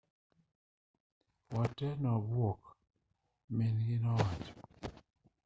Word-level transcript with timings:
wa 1.55 1.63
tee 1.75 1.93
newabuok 2.01 2.61
min-gi 3.55 3.95
nowacho 4.03 4.53